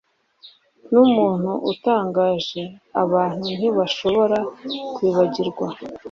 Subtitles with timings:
[0.91, 2.61] numuntu utangaje,
[3.03, 4.37] abantu ntibashobora
[4.93, 5.67] kwibagirwa